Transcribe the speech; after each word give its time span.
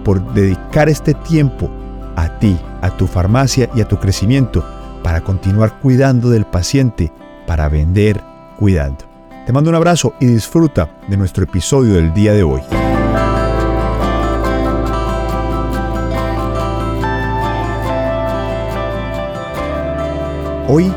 por 0.05 0.35
dedicar 0.35 0.89
este 0.89 1.15
tiempo 1.15 1.71
a 2.17 2.39
ti, 2.39 2.59
a 2.81 2.97
tu 2.97 3.07
farmacia 3.07 3.69
y 3.75 3.81
a 3.81 3.89
tu 3.89 3.99
crecimiento 3.99 4.65
para 5.03 5.23
continuar 5.23 5.79
cuidando 5.81 6.31
del 6.31 6.45
paciente, 6.45 7.13
para 7.47 7.69
vender 7.69 8.21
cuidando. 8.59 9.05
Te 9.47 9.53
mando 9.53 9.71
un 9.71 9.77
abrazo 9.77 10.15
y 10.21 10.27
disfruta 10.27 10.91
de 11.09 11.17
nuestro 11.17 11.45
episodio 11.45 11.95
del 11.95 12.15
día 12.15 12.33
de 12.33 12.43
hoy. 12.43 12.63
Hoy 20.75 20.91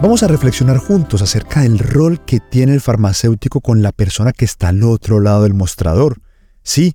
vamos 0.00 0.22
a 0.22 0.28
reflexionar 0.28 0.76
juntos 0.76 1.22
acerca 1.22 1.62
del 1.62 1.80
rol 1.80 2.24
que 2.24 2.38
tiene 2.38 2.72
el 2.72 2.80
farmacéutico 2.80 3.60
con 3.60 3.82
la 3.82 3.90
persona 3.90 4.30
que 4.30 4.44
está 4.44 4.68
al 4.68 4.84
otro 4.84 5.18
lado 5.18 5.42
del 5.42 5.54
mostrador. 5.54 6.22
Sí, 6.62 6.94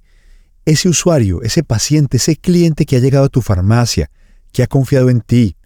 ese 0.63 0.87
usuario, 0.87 1.41
ese 1.41 1.63
paciente, 1.63 2.15
ese 2.15 2.37
cliente 2.37 2.85
que 2.85 2.95
ha 2.95 2.99
llegado 2.99 3.25
a 3.25 3.29
tu 3.29 3.41
farmacia, 3.41 4.09
que 4.53 4.63
ha 4.63 4.67
confiado 4.67 5.09
en 5.09 5.19
ti. 5.19 5.57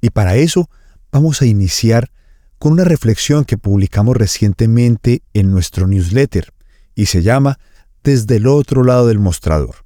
Y 0.00 0.10
para 0.10 0.34
eso 0.34 0.68
vamos 1.12 1.42
a 1.42 1.46
iniciar 1.46 2.10
con 2.58 2.72
una 2.72 2.82
reflexión 2.82 3.44
que 3.44 3.56
publicamos 3.56 4.16
recientemente 4.16 5.22
en 5.32 5.52
nuestro 5.52 5.86
newsletter 5.86 6.52
y 6.96 7.06
se 7.06 7.22
llama 7.22 7.60
Desde 8.02 8.34
el 8.34 8.48
otro 8.48 8.82
lado 8.82 9.06
del 9.06 9.20
mostrador. 9.20 9.84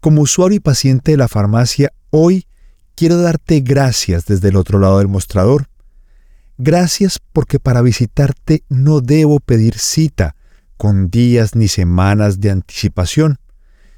Como 0.00 0.22
usuario 0.22 0.56
y 0.56 0.60
paciente 0.60 1.12
de 1.12 1.18
la 1.18 1.28
farmacia, 1.28 1.92
hoy 2.10 2.48
quiero 3.00 3.16
darte 3.16 3.60
gracias 3.60 4.26
desde 4.26 4.50
el 4.50 4.56
otro 4.56 4.78
lado 4.78 4.98
del 4.98 5.08
mostrador. 5.08 5.70
Gracias 6.58 7.18
porque 7.32 7.58
para 7.58 7.80
visitarte 7.80 8.62
no 8.68 9.00
debo 9.00 9.40
pedir 9.40 9.78
cita 9.78 10.36
con 10.76 11.08
días 11.08 11.54
ni 11.54 11.66
semanas 11.66 12.40
de 12.40 12.50
anticipación. 12.50 13.38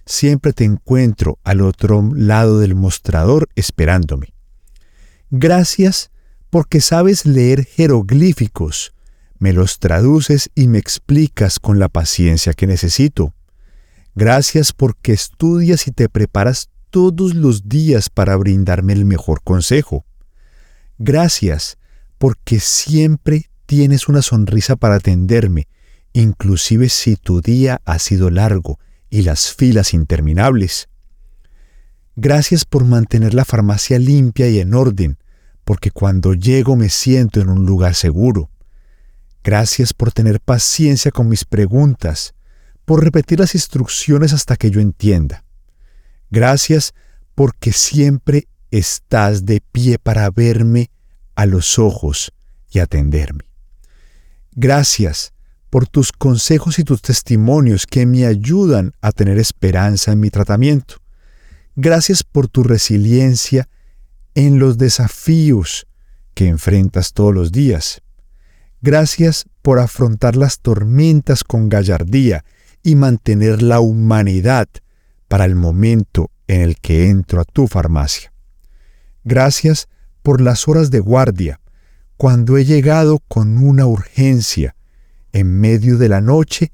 Siempre 0.06 0.52
te 0.52 0.62
encuentro 0.62 1.40
al 1.42 1.62
otro 1.62 2.10
lado 2.14 2.60
del 2.60 2.76
mostrador 2.76 3.48
esperándome. 3.56 4.34
Gracias 5.30 6.12
porque 6.48 6.80
sabes 6.80 7.26
leer 7.26 7.64
jeroglíficos, 7.64 8.94
me 9.40 9.52
los 9.52 9.80
traduces 9.80 10.48
y 10.54 10.68
me 10.68 10.78
explicas 10.78 11.58
con 11.58 11.80
la 11.80 11.88
paciencia 11.88 12.52
que 12.52 12.68
necesito. 12.68 13.34
Gracias 14.14 14.72
porque 14.72 15.12
estudias 15.12 15.88
y 15.88 15.90
te 15.90 16.08
preparas 16.08 16.70
todos 16.92 17.34
los 17.34 17.70
días 17.70 18.10
para 18.10 18.36
brindarme 18.36 18.92
el 18.92 19.06
mejor 19.06 19.42
consejo. 19.42 20.04
Gracias, 20.98 21.78
porque 22.18 22.60
siempre 22.60 23.50
tienes 23.64 24.08
una 24.08 24.20
sonrisa 24.20 24.76
para 24.76 24.96
atenderme, 24.96 25.68
inclusive 26.12 26.90
si 26.90 27.16
tu 27.16 27.40
día 27.40 27.80
ha 27.86 27.98
sido 27.98 28.28
largo 28.28 28.78
y 29.08 29.22
las 29.22 29.54
filas 29.54 29.94
interminables. 29.94 30.90
Gracias 32.14 32.66
por 32.66 32.84
mantener 32.84 33.32
la 33.32 33.46
farmacia 33.46 33.98
limpia 33.98 34.50
y 34.50 34.60
en 34.60 34.74
orden, 34.74 35.16
porque 35.64 35.90
cuando 35.90 36.34
llego 36.34 36.76
me 36.76 36.90
siento 36.90 37.40
en 37.40 37.48
un 37.48 37.64
lugar 37.64 37.94
seguro. 37.94 38.50
Gracias 39.42 39.94
por 39.94 40.12
tener 40.12 40.40
paciencia 40.40 41.10
con 41.10 41.30
mis 41.30 41.46
preguntas, 41.46 42.34
por 42.84 43.02
repetir 43.02 43.40
las 43.40 43.54
instrucciones 43.54 44.34
hasta 44.34 44.56
que 44.56 44.70
yo 44.70 44.82
entienda. 44.82 45.42
Gracias 46.32 46.94
porque 47.34 47.72
siempre 47.72 48.48
estás 48.70 49.44
de 49.44 49.60
pie 49.60 49.98
para 49.98 50.30
verme 50.30 50.90
a 51.34 51.44
los 51.44 51.78
ojos 51.78 52.32
y 52.70 52.78
atenderme. 52.78 53.44
Gracias 54.52 55.34
por 55.68 55.86
tus 55.86 56.10
consejos 56.10 56.78
y 56.78 56.84
tus 56.84 57.02
testimonios 57.02 57.86
que 57.86 58.06
me 58.06 58.24
ayudan 58.24 58.94
a 59.02 59.12
tener 59.12 59.38
esperanza 59.38 60.12
en 60.12 60.20
mi 60.20 60.30
tratamiento. 60.30 60.96
Gracias 61.76 62.22
por 62.22 62.48
tu 62.48 62.62
resiliencia 62.62 63.68
en 64.34 64.58
los 64.58 64.78
desafíos 64.78 65.86
que 66.32 66.48
enfrentas 66.48 67.12
todos 67.12 67.34
los 67.34 67.52
días. 67.52 68.00
Gracias 68.80 69.44
por 69.60 69.80
afrontar 69.80 70.36
las 70.36 70.60
tormentas 70.60 71.44
con 71.44 71.68
gallardía 71.68 72.42
y 72.82 72.96
mantener 72.96 73.60
la 73.60 73.80
humanidad 73.80 74.66
para 75.32 75.46
el 75.46 75.54
momento 75.54 76.30
en 76.46 76.60
el 76.60 76.76
que 76.76 77.08
entro 77.08 77.40
a 77.40 77.46
tu 77.46 77.66
farmacia. 77.66 78.34
Gracias 79.24 79.88
por 80.20 80.42
las 80.42 80.68
horas 80.68 80.90
de 80.90 81.00
guardia, 81.00 81.58
cuando 82.18 82.58
he 82.58 82.66
llegado 82.66 83.18
con 83.28 83.56
una 83.56 83.86
urgencia 83.86 84.76
en 85.32 85.58
medio 85.58 85.96
de 85.96 86.10
la 86.10 86.20
noche, 86.20 86.70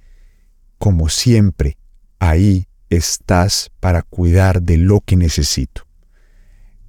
como 0.76 1.08
siempre, 1.08 1.78
ahí 2.19 2.66
estás 2.91 3.70
para 3.78 4.02
cuidar 4.02 4.60
de 4.60 4.76
lo 4.76 5.02
que 5.02 5.14
necesito. 5.14 5.86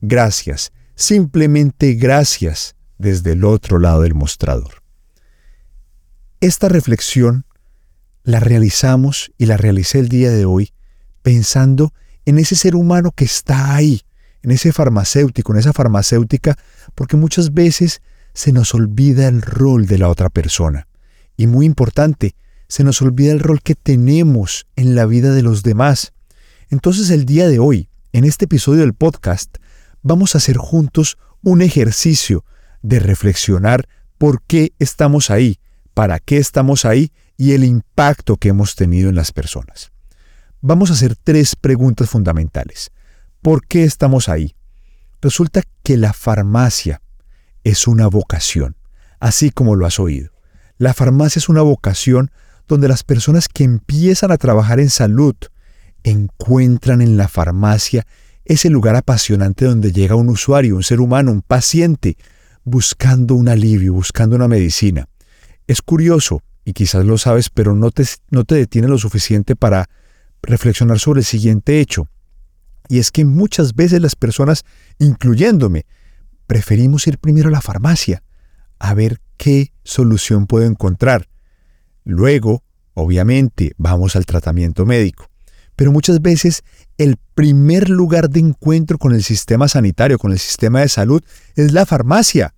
Gracias, 0.01 0.71
simplemente 0.95 1.93
gracias 1.93 2.75
desde 2.97 3.33
el 3.33 3.45
otro 3.45 3.77
lado 3.77 4.01
del 4.01 4.15
mostrador. 4.15 4.81
Esta 6.41 6.67
reflexión 6.67 7.45
la 8.23 8.39
realizamos 8.39 9.31
y 9.37 9.45
la 9.45 9.57
realicé 9.57 9.99
el 9.99 10.09
día 10.09 10.31
de 10.31 10.45
hoy 10.45 10.73
pensando 11.21 11.93
en 12.25 12.37
ese 12.37 12.55
ser 12.55 12.75
humano 12.75 13.11
que 13.11 13.25
está 13.25 13.75
ahí, 13.75 14.01
en 14.43 14.51
ese 14.51 14.71
farmacéutico, 14.71 15.53
en 15.53 15.59
esa 15.59 15.73
farmacéutica, 15.73 16.57
porque 16.95 17.17
muchas 17.17 17.53
veces 17.53 18.01
se 18.33 18.51
nos 18.51 18.73
olvida 18.73 19.27
el 19.27 19.41
rol 19.41 19.85
de 19.85 19.97
la 19.97 20.09
otra 20.09 20.29
persona. 20.29 20.87
Y 21.37 21.47
muy 21.47 21.65
importante, 21.65 22.35
se 22.67 22.83
nos 22.83 23.01
olvida 23.01 23.31
el 23.31 23.39
rol 23.39 23.61
que 23.61 23.75
tenemos 23.75 24.67
en 24.75 24.95
la 24.95 25.05
vida 25.05 25.33
de 25.33 25.41
los 25.41 25.63
demás. 25.63 26.13
Entonces 26.69 27.09
el 27.09 27.25
día 27.25 27.47
de 27.47 27.59
hoy, 27.59 27.89
en 28.13 28.25
este 28.25 28.45
episodio 28.45 28.81
del 28.81 28.93
podcast, 28.93 29.57
vamos 30.01 30.35
a 30.35 30.37
hacer 30.37 30.57
juntos 30.57 31.17
un 31.41 31.61
ejercicio 31.61 32.45
de 32.81 32.99
reflexionar 32.99 33.87
por 34.17 34.41
qué 34.43 34.73
estamos 34.79 35.29
ahí, 35.29 35.57
para 35.93 36.19
qué 36.19 36.37
estamos 36.37 36.85
ahí 36.85 37.11
y 37.37 37.53
el 37.53 37.63
impacto 37.63 38.37
que 38.37 38.49
hemos 38.49 38.75
tenido 38.75 39.09
en 39.09 39.15
las 39.15 39.31
personas 39.31 39.91
vamos 40.61 40.89
a 40.89 40.93
hacer 40.93 41.15
tres 41.15 41.55
preguntas 41.55 42.09
fundamentales. 42.09 42.91
¿Por 43.41 43.65
qué 43.65 43.83
estamos 43.83 44.29
ahí? 44.29 44.55
Resulta 45.21 45.61
que 45.83 45.97
la 45.97 46.13
farmacia 46.13 47.01
es 47.63 47.87
una 47.87 48.07
vocación, 48.07 48.75
así 49.19 49.49
como 49.49 49.75
lo 49.75 49.85
has 49.85 49.99
oído. 49.99 50.31
La 50.77 50.93
farmacia 50.93 51.39
es 51.39 51.49
una 51.49 51.61
vocación 51.61 52.31
donde 52.67 52.87
las 52.87 53.03
personas 53.03 53.47
que 53.47 53.63
empiezan 53.63 54.31
a 54.31 54.37
trabajar 54.37 54.79
en 54.79 54.89
salud 54.89 55.35
encuentran 56.03 57.01
en 57.01 57.17
la 57.17 57.27
farmacia 57.27 58.05
ese 58.45 58.69
lugar 58.69 58.95
apasionante 58.95 59.65
donde 59.65 59.91
llega 59.91 60.15
un 60.15 60.29
usuario, 60.29 60.75
un 60.75 60.83
ser 60.83 61.01
humano, 61.01 61.31
un 61.31 61.41
paciente, 61.41 62.17
buscando 62.63 63.35
un 63.35 63.49
alivio, 63.49 63.93
buscando 63.93 64.35
una 64.35 64.47
medicina. 64.47 65.07
Es 65.67 65.81
curioso, 65.81 66.41
y 66.65 66.73
quizás 66.73 67.05
lo 67.05 67.17
sabes, 67.17 67.49
pero 67.49 67.75
no 67.75 67.91
te, 67.91 68.05
no 68.31 68.45
te 68.45 68.55
detiene 68.55 68.87
lo 68.87 68.97
suficiente 68.97 69.55
para 69.55 69.89
reflexionar 70.41 70.99
sobre 70.99 71.21
el 71.21 71.25
siguiente 71.25 71.79
hecho. 71.79 72.07
Y 72.87 72.99
es 72.99 73.11
que 73.11 73.25
muchas 73.25 73.75
veces 73.75 74.01
las 74.01 74.15
personas, 74.15 74.63
incluyéndome, 74.97 75.85
preferimos 76.47 77.05
ir 77.07 77.19
primero 77.19 77.49
a 77.49 77.51
la 77.51 77.61
farmacia 77.61 78.23
a 78.79 78.93
ver 78.93 79.21
qué 79.37 79.71
solución 79.83 80.47
puedo 80.47 80.65
encontrar. 80.65 81.27
Luego, 82.03 82.63
obviamente, 82.93 83.73
vamos 83.77 84.15
al 84.15 84.25
tratamiento 84.25 84.85
médico. 84.85 85.29
Pero 85.75 85.91
muchas 85.91 86.21
veces 86.21 86.63
el 86.97 87.17
primer 87.35 87.89
lugar 87.89 88.29
de 88.29 88.39
encuentro 88.39 88.97
con 88.97 89.13
el 89.13 89.23
sistema 89.23 89.67
sanitario, 89.67 90.17
con 90.17 90.31
el 90.31 90.39
sistema 90.39 90.81
de 90.81 90.89
salud, 90.89 91.23
es 91.55 91.71
la 91.71 91.85
farmacia. 91.85 92.53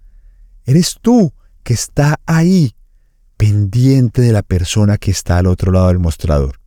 Eres 0.65 0.97
tú 1.01 1.33
que 1.63 1.73
está 1.73 2.19
ahí, 2.25 2.75
pendiente 3.37 4.21
de 4.21 4.31
la 4.31 4.41
persona 4.41 4.97
que 4.97 5.11
está 5.11 5.37
al 5.37 5.47
otro 5.47 5.71
lado 5.71 5.89
del 5.89 5.99
mostrador. 5.99 6.60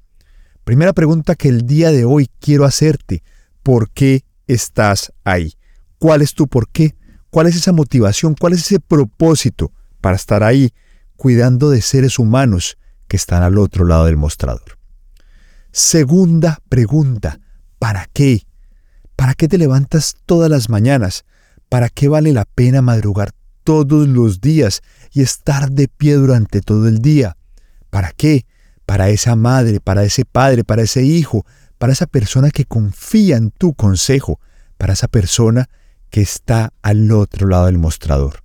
Primera 0.64 0.94
pregunta 0.94 1.34
que 1.34 1.48
el 1.48 1.66
día 1.66 1.92
de 1.92 2.06
hoy 2.06 2.30
quiero 2.40 2.64
hacerte. 2.64 3.22
por 3.62 3.90
qué 3.90 4.24
estás 4.46 5.12
ahí. 5.24 5.54
¿Cuál 5.98 6.20
es 6.20 6.34
tu 6.34 6.48
por 6.48 6.68
qué? 6.68 6.94
¿Cuál 7.30 7.46
es 7.46 7.56
esa 7.56 7.72
motivación? 7.72 8.34
¿Cuál 8.38 8.52
es 8.52 8.60
ese 8.60 8.78
propósito 8.78 9.72
para 10.02 10.16
estar 10.16 10.42
ahí 10.42 10.72
cuidando 11.16 11.70
de 11.70 11.80
seres 11.80 12.18
humanos 12.18 12.76
que 13.08 13.16
están 13.16 13.42
al 13.42 13.56
otro 13.56 13.86
lado 13.86 14.04
del 14.04 14.18
mostrador? 14.18 14.78
Segunda 15.72 16.60
pregunta, 16.68 17.40
¿para 17.78 18.06
qué? 18.12 18.46
¿Para 19.16 19.34
qué 19.34 19.48
te 19.48 19.56
levantas 19.56 20.16
todas 20.26 20.50
las 20.50 20.68
mañanas? 20.68 21.24
¿Para 21.70 21.88
qué 21.88 22.08
vale 22.08 22.32
la 22.34 22.44
pena 22.44 22.82
madrugar 22.82 23.32
todos 23.62 24.06
los 24.06 24.42
días 24.42 24.82
y 25.10 25.22
estar 25.22 25.70
de 25.70 25.88
pie 25.88 26.14
durante 26.14 26.60
todo 26.60 26.86
el 26.86 26.98
día? 26.98 27.38
¿Para 27.88 28.12
qué? 28.12 28.44
Para 28.86 29.08
esa 29.08 29.36
madre, 29.36 29.80
para 29.80 30.04
ese 30.04 30.24
padre, 30.24 30.64
para 30.64 30.82
ese 30.82 31.02
hijo, 31.02 31.46
para 31.78 31.92
esa 31.92 32.06
persona 32.06 32.50
que 32.50 32.64
confía 32.64 33.36
en 33.36 33.50
tu 33.50 33.74
consejo, 33.74 34.40
para 34.76 34.92
esa 34.92 35.08
persona 35.08 35.68
que 36.10 36.20
está 36.20 36.72
al 36.82 37.10
otro 37.12 37.48
lado 37.48 37.66
del 37.66 37.78
mostrador. 37.78 38.44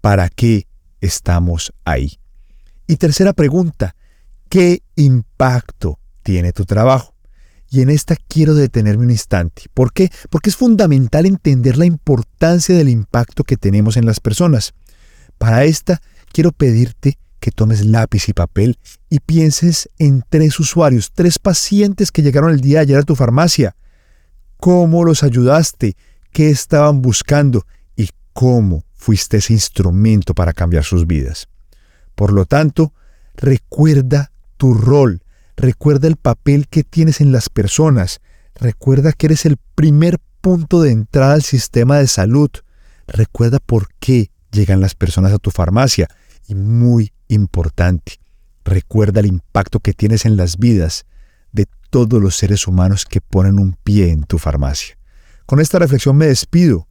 ¿Para 0.00 0.28
qué 0.28 0.66
estamos 1.00 1.72
ahí? 1.84 2.18
Y 2.86 2.96
tercera 2.96 3.32
pregunta, 3.32 3.94
¿qué 4.48 4.82
impacto 4.96 5.98
tiene 6.22 6.52
tu 6.52 6.64
trabajo? 6.64 7.14
Y 7.70 7.80
en 7.80 7.90
esta 7.90 8.14
quiero 8.16 8.54
detenerme 8.54 9.04
un 9.04 9.10
instante. 9.10 9.64
¿Por 9.74 9.92
qué? 9.92 10.10
Porque 10.30 10.50
es 10.50 10.56
fundamental 10.56 11.26
entender 11.26 11.76
la 11.76 11.86
importancia 11.86 12.76
del 12.76 12.88
impacto 12.88 13.44
que 13.44 13.56
tenemos 13.56 13.96
en 13.96 14.06
las 14.06 14.20
personas. 14.20 14.74
Para 15.38 15.64
esta 15.64 16.00
quiero 16.32 16.52
pedirte 16.52 17.18
que 17.44 17.50
tomes 17.50 17.84
lápiz 17.84 18.30
y 18.30 18.32
papel 18.32 18.78
y 19.10 19.20
pienses 19.20 19.90
en 19.98 20.24
tres 20.26 20.58
usuarios, 20.58 21.12
tres 21.12 21.38
pacientes 21.38 22.10
que 22.10 22.22
llegaron 22.22 22.50
el 22.50 22.62
día 22.62 22.78
de 22.78 22.84
ayer 22.84 22.96
a 22.96 23.02
tu 23.02 23.16
farmacia. 23.16 23.76
¿Cómo 24.56 25.04
los 25.04 25.22
ayudaste? 25.22 25.94
¿Qué 26.32 26.48
estaban 26.48 27.02
buscando? 27.02 27.66
¿Y 27.96 28.08
cómo 28.32 28.86
fuiste 28.94 29.36
ese 29.36 29.52
instrumento 29.52 30.32
para 30.32 30.54
cambiar 30.54 30.84
sus 30.84 31.06
vidas? 31.06 31.48
Por 32.14 32.32
lo 32.32 32.46
tanto, 32.46 32.94
recuerda 33.36 34.32
tu 34.56 34.72
rol, 34.72 35.20
recuerda 35.54 36.08
el 36.08 36.16
papel 36.16 36.66
que 36.66 36.82
tienes 36.82 37.20
en 37.20 37.30
las 37.30 37.50
personas, 37.50 38.22
recuerda 38.54 39.12
que 39.12 39.26
eres 39.26 39.44
el 39.44 39.58
primer 39.74 40.18
punto 40.40 40.80
de 40.80 40.92
entrada 40.92 41.34
al 41.34 41.42
sistema 41.42 41.98
de 41.98 42.06
salud, 42.06 42.48
recuerda 43.06 43.58
por 43.58 43.88
qué 44.00 44.30
llegan 44.50 44.80
las 44.80 44.94
personas 44.94 45.34
a 45.34 45.38
tu 45.38 45.50
farmacia 45.50 46.08
y 46.48 46.54
muy 46.54 47.12
importante. 47.28 48.20
Recuerda 48.64 49.20
el 49.20 49.26
impacto 49.26 49.80
que 49.80 49.92
tienes 49.92 50.24
en 50.24 50.36
las 50.36 50.58
vidas 50.58 51.04
de 51.52 51.66
todos 51.90 52.20
los 52.20 52.36
seres 52.36 52.66
humanos 52.66 53.04
que 53.04 53.20
ponen 53.20 53.58
un 53.58 53.76
pie 53.84 54.10
en 54.10 54.24
tu 54.24 54.38
farmacia. 54.38 54.96
Con 55.46 55.60
esta 55.60 55.78
reflexión 55.78 56.16
me 56.16 56.26
despido 56.26 56.88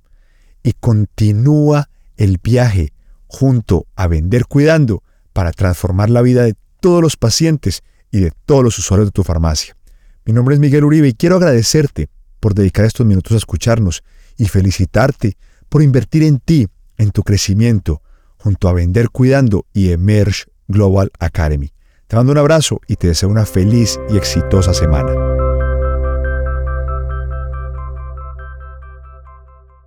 y 0.64 0.74
continúa 0.74 1.90
el 2.18 2.40
viaje 2.42 2.94
junto 3.28 3.88
a 3.96 4.08
Vender 4.08 4.46
Cuidando 4.46 5.04
para 5.34 5.52
transformar 5.52 6.10
la 6.10 6.22
vida 6.22 6.44
de 6.44 6.56
todos 6.80 7.02
los 7.02 7.18
pacientes 7.18 7.82
y 8.12 8.20
de 8.20 8.32
todos 8.46 8.64
los 8.64 8.78
usuarios 8.78 9.08
de 9.08 9.12
tu 9.12 9.24
farmacia. 9.24 9.76
Mi 10.26 10.34
nombre 10.34 10.54
es 10.54 10.62
Miguel 10.62 10.86
Uribe 10.86 11.08
y 11.08 11.14
quiero 11.14 11.38
agradecerte 11.38 12.10
por 12.40 12.54
dedicar 12.54 12.86
estos 12.86 13.06
minutos 13.06 13.34
a 13.34 13.38
escucharnos 13.38 14.04
y 14.38 14.46
felicitarte 14.46 15.38
por 15.70 15.82
invertir 15.82 16.24
en 16.24 16.40
ti, 16.40 16.68
en 16.98 17.12
tu 17.12 17.24
crecimiento, 17.24 18.02
junto 18.44 18.68
a 18.68 18.74
Vender 18.74 19.10
Cuidando 19.10 19.66
y 19.74 19.92
Emerge 19.92 20.46
Global 20.68 21.12
Academy. 21.20 21.72
Te 22.08 22.18
mando 22.18 22.34
un 22.34 22.38
abrazo 22.38 22.82
y 22.88 22.98
te 22.98 23.08
deseo 23.08 23.30
una 23.30 23.46
feliz 23.46 24.00
y 24.10 24.18
exitosa 24.18 24.74
semana. 24.74 25.33